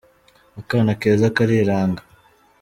Akana 0.59 0.93
keza 1.01 1.27
kariranga. 1.35 2.01